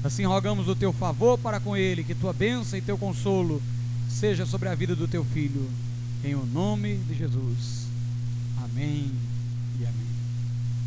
[0.03, 3.61] Assim rogamos o teu favor para com ele, que tua bênção e teu consolo
[4.09, 5.69] seja sobre a vida do teu filho.
[6.23, 7.85] Em o nome de Jesus.
[8.63, 9.11] Amém.